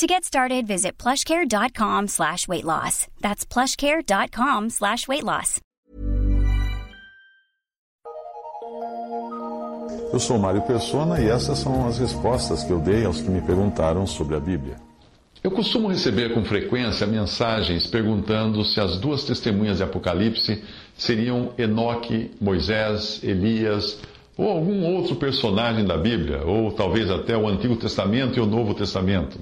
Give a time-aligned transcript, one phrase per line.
[0.00, 3.06] To get started, visit plushcare.com slash weight loss.
[3.20, 5.60] That's plushcare.com slash weight loss.
[10.10, 13.42] Eu sou Mário Persona e essas são as respostas que eu dei aos que me
[13.42, 14.76] perguntaram sobre a Bíblia.
[15.44, 20.64] Eu costumo receber com frequência mensagens perguntando se as duas testemunhas de Apocalipse
[20.96, 24.00] seriam Enoque, Moisés, Elias
[24.34, 28.72] ou algum outro personagem da Bíblia, ou talvez até o Antigo Testamento e o Novo
[28.72, 29.38] Testamento.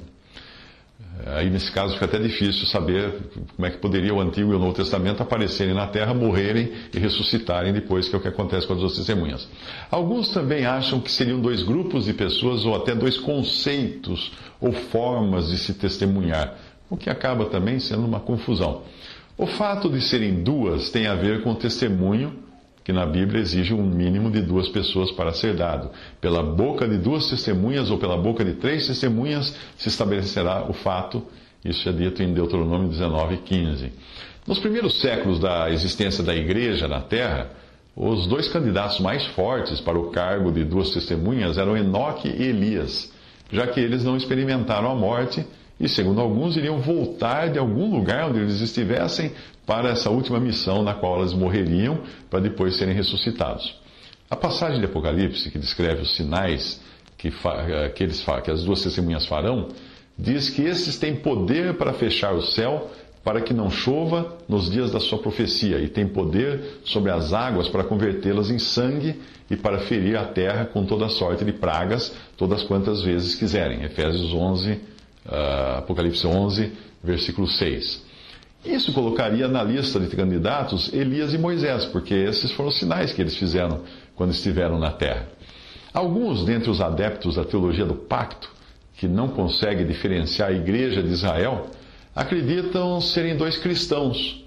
[1.27, 3.13] Aí, nesse caso, fica até difícil saber
[3.57, 6.99] como é que poderia o Antigo e o Novo Testamento aparecerem na Terra, morrerem e
[6.99, 9.49] ressuscitarem depois, que é o que acontece com as duas testemunhas.
[9.91, 15.49] Alguns também acham que seriam dois grupos de pessoas ou até dois conceitos ou formas
[15.49, 16.57] de se testemunhar,
[16.89, 18.83] o que acaba também sendo uma confusão.
[19.37, 22.48] O fato de serem duas tem a ver com o testemunho
[22.89, 25.91] que na Bíblia exige um mínimo de duas pessoas para ser dado.
[26.23, 31.23] Pela boca de duas testemunhas ou pela boca de três testemunhas se estabelecerá o fato.
[31.63, 33.93] Isso é dito em Deuteronômio 19, 15.
[34.47, 37.51] Nos primeiros séculos da existência da igreja na terra,
[37.95, 43.13] os dois candidatos mais fortes para o cargo de duas testemunhas eram Enoque e Elias,
[43.53, 45.45] já que eles não experimentaram a morte
[45.79, 49.31] e, segundo alguns, iriam voltar de algum lugar onde eles estivessem
[49.69, 53.79] para essa última missão na qual eles morreriam para depois serem ressuscitados.
[54.31, 56.81] A passagem de Apocalipse, que descreve os sinais
[57.19, 59.69] que, eh, que, eles, que as duas testemunhas farão,
[60.19, 62.91] diz que esses têm poder para fechar o céu
[63.23, 67.69] para que não chova nos dias da sua profecia, e tem poder sobre as águas
[67.69, 72.63] para convertê-las em sangue e para ferir a terra com toda sorte de pragas, todas
[72.63, 73.85] quantas vezes quiserem.
[73.85, 76.73] Efésios 11, uh, Apocalipse 11,
[77.05, 78.08] versículo 6.
[78.65, 83.23] Isso colocaria na lista de candidatos Elias e Moisés, porque esses foram os sinais que
[83.23, 83.83] eles fizeram
[84.17, 85.29] quando estiveram na terra.
[85.93, 88.51] Alguns dentre os adeptos da teologia do pacto,
[88.97, 91.67] que não conseguem diferenciar a igreja de Israel,
[92.15, 94.45] acreditam serem dois cristãos,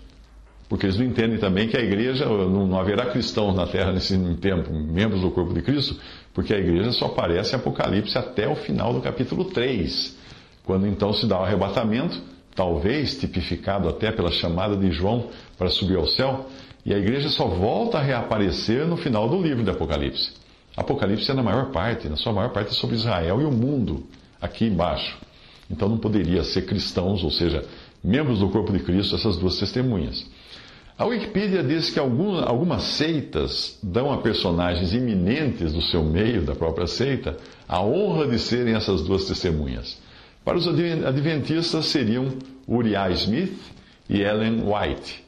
[0.67, 4.71] porque eles não entendem também que a igreja, não haverá cristãos na terra nesse tempo,
[4.71, 5.97] membros do corpo de Cristo,
[6.33, 10.19] porque a igreja só aparece em Apocalipse até o final do capítulo 3
[10.63, 12.21] quando então se dá o arrebatamento,
[12.55, 16.47] talvez tipificado até pela chamada de João para subir ao céu,
[16.85, 20.33] e a igreja só volta a reaparecer no final do livro de Apocalipse.
[20.75, 24.05] Apocalipse é na maior parte, na sua maior parte, sobre Israel e o mundo,
[24.41, 25.17] aqui embaixo.
[25.69, 27.63] Então não poderia ser cristãos, ou seja,
[28.03, 30.25] membros do corpo de Cristo, essas duas testemunhas.
[30.97, 36.85] A Wikipedia diz que algumas seitas dão a personagens iminentes do seu meio, da própria
[36.87, 37.37] seita,
[37.67, 39.97] a honra de serem essas duas testemunhas.
[40.43, 42.29] Para os adventistas seriam
[42.67, 43.57] Uriah Smith
[44.09, 45.23] e Ellen White.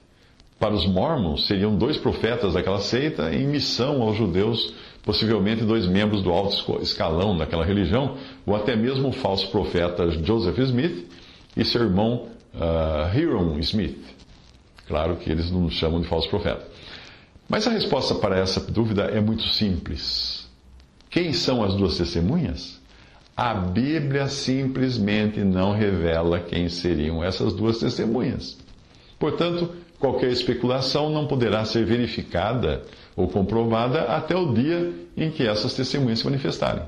[0.60, 6.24] Para os mormons seriam dois profetas daquela seita em missão aos judeus, possivelmente dois membros
[6.24, 11.08] do alto escalão daquela religião, ou até mesmo o falso profeta Joseph Smith
[11.56, 14.04] e seu irmão uh, Hiram Smith.
[14.88, 16.66] Claro que eles não chamam de falso profeta.
[17.48, 20.50] Mas a resposta para essa dúvida é muito simples.
[21.10, 22.82] Quem são as duas testemunhas?
[23.36, 28.58] A Bíblia simplesmente não revela quem seriam essas duas testemunhas.
[29.18, 32.84] Portanto, qualquer especulação não poderá ser verificada
[33.16, 36.84] ou comprovada até o dia em que essas testemunhas se manifestarem.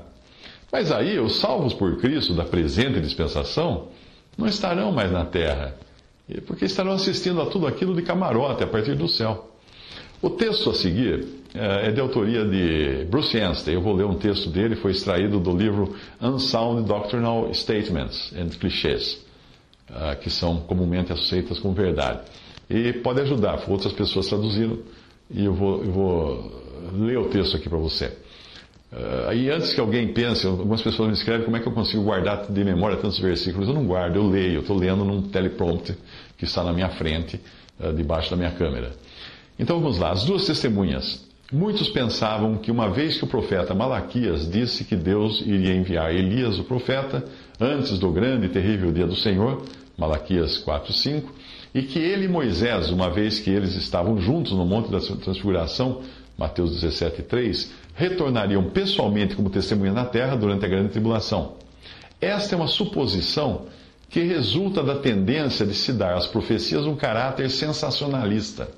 [0.70, 3.88] Mas aí, os salvos por Cristo da presente dispensação
[4.36, 5.74] não estarão mais na terra,
[6.46, 9.50] porque estarão assistindo a tudo aquilo de camarote a partir do céu.
[10.22, 11.26] O texto a seguir
[11.58, 13.74] é de autoria de Bruce Anstey.
[13.74, 19.24] Eu vou ler um texto dele, foi extraído do livro Unsound Doctrinal Statements and Clichés,
[19.90, 22.20] ah, que são comumente aceitas como verdade.
[22.68, 24.78] E pode ajudar, outras pessoas traduziram,
[25.30, 26.62] e eu vou, eu vou
[26.92, 28.12] ler o texto aqui para você.
[28.92, 32.02] Uh, e antes que alguém pense, algumas pessoas me escrevem como é que eu consigo
[32.04, 33.68] guardar de memória tantos versículos.
[33.68, 35.96] Eu não guardo, eu leio, eu estou lendo num teleprompter
[36.38, 37.40] que está na minha frente,
[37.80, 38.92] uh, debaixo da minha câmera.
[39.58, 41.25] Então vamos lá, as duas testemunhas.
[41.52, 46.58] Muitos pensavam que uma vez que o profeta Malaquias disse que Deus iria enviar Elias,
[46.58, 47.24] o profeta,
[47.60, 49.62] antes do grande e terrível dia do Senhor,
[49.96, 51.30] Malaquias 4:5,
[51.72, 56.02] e que ele e Moisés, uma vez que eles estavam juntos no monte da transfiguração,
[56.36, 61.58] Mateus 17:3, retornariam pessoalmente como testemunha na terra durante a grande tribulação.
[62.20, 63.66] Esta é uma suposição
[64.10, 68.68] que resulta da tendência de se dar às profecias um caráter sensacionalista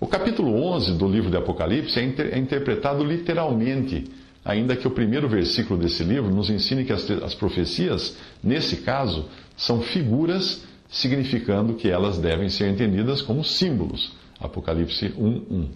[0.00, 4.04] O capítulo 11 do livro de Apocalipse é, inter é interpretado literalmente,
[4.44, 9.24] ainda que o primeiro versículo desse livro nos ensine que as, as profecias, nesse caso,
[9.56, 14.12] são figuras, significando que elas devem ser entendidas como símbolos.
[14.38, 15.66] Apocalipse 1:1.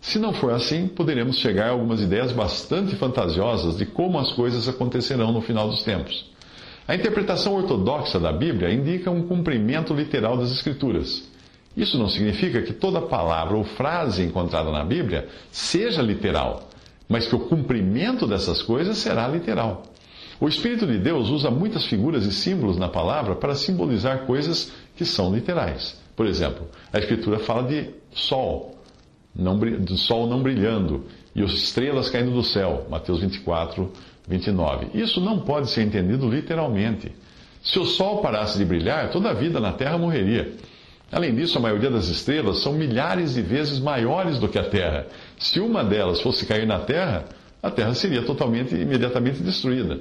[0.00, 4.68] Se não for assim, poderemos chegar a algumas ideias bastante fantasiosas de como as coisas
[4.68, 6.28] acontecerão no final dos tempos.
[6.88, 11.32] A interpretação ortodoxa da Bíblia indica um cumprimento literal das Escrituras.
[11.76, 16.68] Isso não significa que toda palavra ou frase encontrada na Bíblia seja literal,
[17.08, 19.82] mas que o cumprimento dessas coisas será literal.
[20.40, 25.04] O Espírito de Deus usa muitas figuras e símbolos na palavra para simbolizar coisas que
[25.04, 26.00] são literais.
[26.16, 28.78] Por exemplo, a Escritura fala de sol,
[29.34, 29.58] não,
[29.96, 31.04] sol não brilhando
[31.34, 32.86] e as estrelas caindo do céu.
[32.88, 33.90] Mateus 24,
[34.28, 34.88] 29.
[34.94, 37.12] Isso não pode ser entendido literalmente.
[37.62, 40.52] Se o sol parasse de brilhar, toda a vida na Terra morreria.
[41.12, 45.06] Além disso, a maioria das estrelas são milhares de vezes maiores do que a Terra.
[45.38, 47.24] Se uma delas fosse cair na Terra,
[47.62, 50.00] a Terra seria totalmente, imediatamente destruída.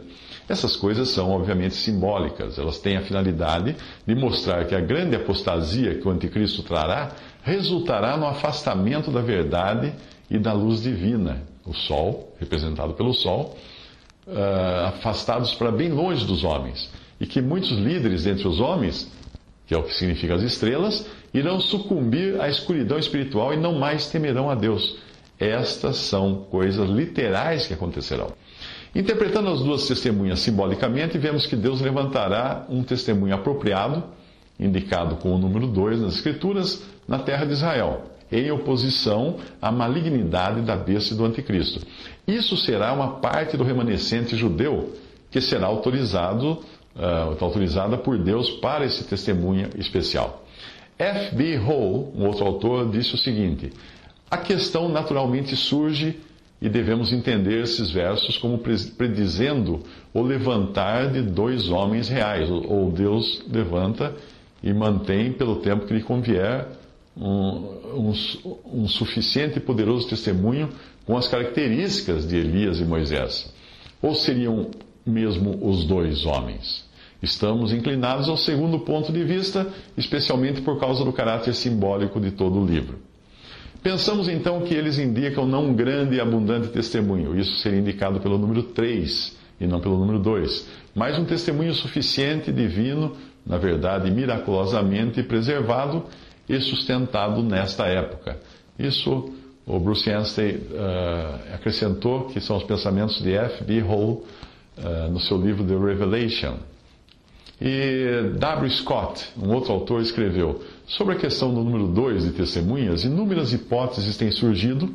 [0.50, 2.60] Essas coisas são, obviamente, simbólicas.
[2.60, 7.12] Elas têm a finalidade de mostrar que a grande apostasia que o anticristo trará
[7.42, 9.94] resultará no afastamento da verdade
[10.30, 11.42] e da luz divina.
[11.66, 13.58] O Sol, representado pelo Sol,
[14.28, 16.92] uh, afastados para bem longe dos homens.
[17.20, 19.10] E que muitos líderes entre os homens
[19.74, 21.04] que é o que significa as estrelas,
[21.34, 24.98] irão sucumbir à escuridão espiritual e não mais temerão a Deus.
[25.40, 28.32] Estas são coisas literais que acontecerão.
[28.94, 34.04] Interpretando as duas testemunhas simbolicamente, vemos que Deus levantará um testemunho apropriado,
[34.60, 40.62] indicado com o número 2 nas Escrituras, na terra de Israel, em oposição à malignidade
[40.62, 41.84] da besta do anticristo.
[42.28, 44.94] Isso será uma parte do remanescente judeu
[45.32, 46.60] que será autorizado
[46.96, 50.46] uh, autorizada por Deus para esse testemunho especial.
[50.98, 51.58] F.B.
[51.58, 53.72] Hall, um outro autor, disse o seguinte:
[54.30, 56.20] A questão naturalmente surge
[56.62, 59.82] e devemos entender esses versos como predizendo
[60.14, 64.16] o levantar de dois homens reais, ou Deus levanta
[64.64, 66.68] e mantém pelo tempo que lhe convier
[67.18, 67.34] um,
[67.96, 68.14] um,
[68.66, 70.70] um suficiente e poderoso testemunho
[71.06, 73.54] com as características de Elias e Moisés.
[74.02, 74.72] Ou seriam
[75.06, 76.86] mesmo os dois homens.
[77.22, 79.68] Estamos inclinados ao segundo ponto de vista,
[79.98, 83.00] especialmente por causa do caráter simbólico de todo o livro.
[83.82, 88.38] Pensamos então que eles indicam não um grande e abundante testemunho, isso seria indicado pelo
[88.38, 93.16] número 3 e não pelo número 2, mas um testemunho suficiente, divino,
[93.46, 96.06] na verdade miraculosamente preservado
[96.48, 98.38] e sustentado nesta época.
[98.78, 99.34] Isso
[99.66, 103.64] o Bruce Anstey uh, acrescentou, que são os pensamentos de F.
[103.64, 103.80] B.
[103.80, 104.26] Hall
[104.78, 106.58] uh, no seu livro The Revelation.
[107.62, 108.70] E W.
[108.72, 114.18] Scott, um outro autor, escreveu: Sobre a questão do número 2 de testemunhas, inúmeras hipóteses
[114.18, 114.94] têm surgido,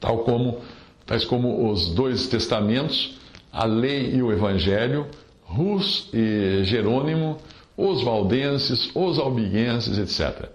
[0.00, 0.58] tal como,
[1.06, 3.18] tais como os dois testamentos,
[3.52, 5.06] a lei e o evangelho,
[5.44, 7.38] Rus e Jerônimo,
[7.76, 10.48] os valdenses, os albiguenses, etc.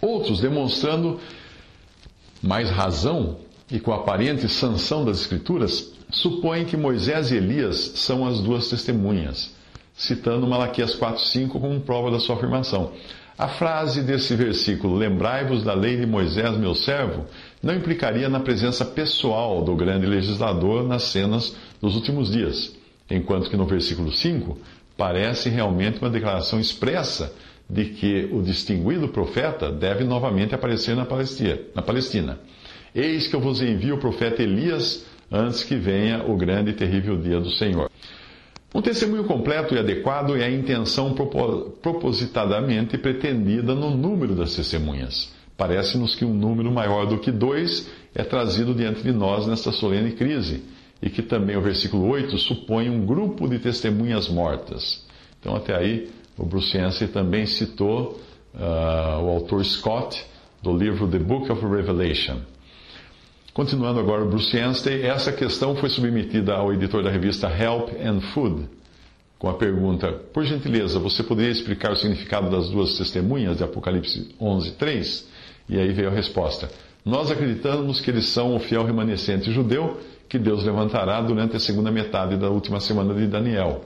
[0.00, 1.18] Outros demonstrando
[2.42, 3.38] mais razão
[3.70, 9.54] e com aparente sanção das Escrituras, supõem que Moisés e Elias são as duas testemunhas,
[9.94, 12.92] citando Malaquias 4,5 como prova da sua afirmação.
[13.36, 17.26] A frase desse versículo, lembrai-vos da lei de Moisés, meu servo,
[17.60, 22.76] não implicaria na presença pessoal do grande legislador nas cenas dos últimos dias,
[23.10, 24.56] enquanto que no versículo 5
[24.96, 27.34] parece realmente uma declaração expressa
[27.68, 32.38] de que o distinguido profeta deve novamente aparecer na Palestina.
[32.94, 37.16] Eis que eu vos envio o profeta Elias antes que venha o grande e terrível
[37.16, 37.90] dia do Senhor.
[38.72, 41.14] Um testemunho completo e adequado é a intenção
[41.82, 45.32] propositadamente pretendida no número das testemunhas.
[45.56, 50.12] Parece-nos que um número maior do que dois é trazido diante de nós nesta solene
[50.12, 50.62] crise,
[51.00, 55.04] e que também o versículo 8 supõe um grupo de testemunhas mortas.
[55.40, 56.76] Então, até aí, o Bruce
[57.12, 58.20] também citou
[58.54, 60.24] uh, o autor Scott
[60.62, 62.40] do livro The Book of Revelation.
[63.54, 68.20] Continuando agora o Bruce Anstey, essa questão foi submetida ao editor da revista Help and
[68.20, 68.68] Food,
[69.38, 74.34] com a pergunta: Por gentileza, você poderia explicar o significado das duas testemunhas de Apocalipse
[74.40, 75.28] 11, 3?
[75.68, 76.68] E aí veio a resposta:
[77.04, 81.92] Nós acreditamos que eles são o fiel remanescente judeu que Deus levantará durante a segunda
[81.92, 83.82] metade da última semana de Daniel,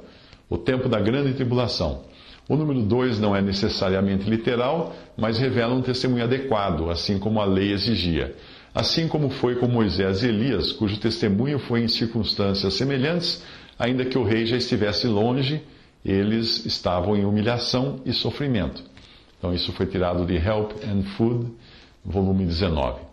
[0.48, 2.04] o tempo da grande tribulação.
[2.48, 7.44] O número 2 não é necessariamente literal, mas revela um testemunho adequado, assim como a
[7.44, 8.34] lei exigia
[8.78, 13.42] assim como foi com Moisés e Elias, cujo testemunho foi em circunstâncias semelhantes,
[13.76, 15.60] ainda que o rei já estivesse longe,
[16.04, 18.80] eles estavam em humilhação e sofrimento.
[19.36, 21.50] Então, isso foi tirado de Help and Food,
[22.04, 23.00] volume 19.
[23.00, 23.06] Uh,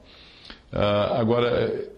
[0.72, 1.90] ah, agora,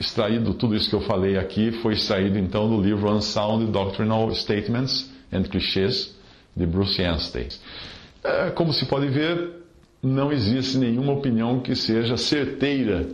[0.00, 5.10] extraído tudo isso que eu falei aqui, foi extraído então do livro Unsound Doctrinal Statements
[5.30, 6.16] and Clichés,
[6.56, 7.48] de Bruce Anstey.
[8.24, 9.57] Uh, como se pode ver,
[10.02, 13.08] não existe nenhuma opinião que seja certeira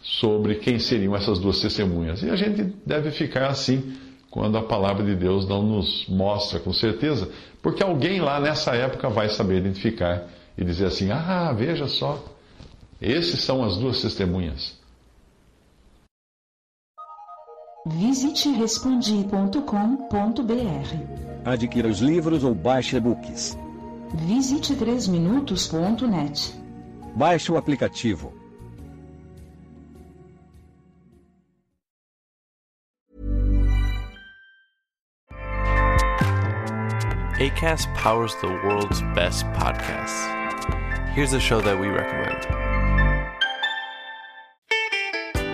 [0.00, 2.22] sobre quem seriam essas duas testemunhas.
[2.22, 3.96] E a gente deve ficar assim
[4.30, 7.30] quando a palavra de Deus não nos mostra com certeza,
[7.62, 12.22] porque alguém lá nessa época vai saber identificar e dizer assim: ah, veja só,
[13.00, 14.76] esses são as duas testemunhas.
[17.86, 19.60] Visite respondi.com.br.
[21.44, 23.58] Adquira os livros ou baixe e-books.
[24.12, 26.54] Visite 3minutos.net.
[27.16, 28.32] Baixe o aplicativo.
[37.38, 40.30] ACAST powers the world's best podcasts.
[41.14, 42.63] Here's a show that we recommend.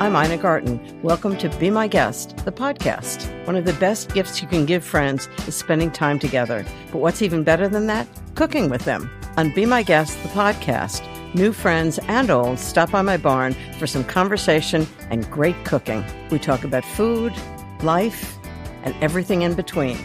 [0.01, 1.03] I'm Ina Garten.
[1.03, 3.29] Welcome to Be My Guest, the podcast.
[3.47, 6.65] One of the best gifts you can give friends is spending time together.
[6.91, 8.09] But what's even better than that?
[8.35, 9.11] Cooking with them.
[9.37, 13.87] On Be My Guest, the podcast, new friends and old stop by my barn for
[13.87, 16.03] some conversation and great cooking.
[16.31, 17.35] We talk about food,
[17.83, 18.39] life,
[18.85, 19.99] and everything in between.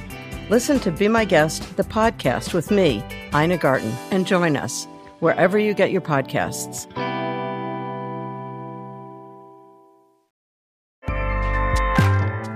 [0.50, 3.02] Listen to Be My Guest, the podcast with me,
[3.34, 6.86] Ina Garten, and join us wherever you get your podcasts.